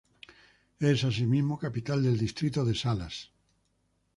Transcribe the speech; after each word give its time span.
Es 0.79 1.03
asimismo 1.05 1.59
capital 1.59 2.01
del 2.01 2.17
distrito 2.17 2.65
de 2.65 2.73
Salas. 2.73 3.29